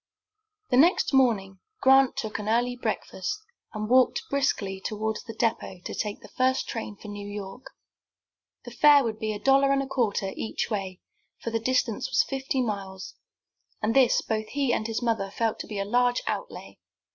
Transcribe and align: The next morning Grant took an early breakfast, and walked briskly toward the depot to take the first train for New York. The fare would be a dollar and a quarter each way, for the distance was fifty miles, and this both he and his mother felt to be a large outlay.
The 0.71 0.77
next 0.77 1.13
morning 1.13 1.59
Grant 1.81 2.17
took 2.17 2.39
an 2.39 2.49
early 2.49 2.75
breakfast, 2.75 3.37
and 3.71 3.87
walked 3.87 4.23
briskly 4.31 4.81
toward 4.83 5.19
the 5.27 5.35
depot 5.35 5.79
to 5.85 5.93
take 5.93 6.21
the 6.21 6.27
first 6.35 6.67
train 6.67 6.95
for 6.95 7.07
New 7.07 7.27
York. 7.29 7.65
The 8.65 8.71
fare 8.71 9.03
would 9.03 9.19
be 9.19 9.31
a 9.31 9.37
dollar 9.39 9.71
and 9.71 9.83
a 9.83 9.87
quarter 9.87 10.31
each 10.35 10.71
way, 10.71 11.01
for 11.43 11.51
the 11.51 11.59
distance 11.59 12.09
was 12.09 12.23
fifty 12.23 12.63
miles, 12.63 13.13
and 13.79 13.95
this 13.95 14.23
both 14.23 14.47
he 14.47 14.73
and 14.73 14.87
his 14.87 15.03
mother 15.03 15.29
felt 15.29 15.59
to 15.59 15.67
be 15.67 15.77
a 15.77 15.85
large 15.85 16.23
outlay. 16.25 16.79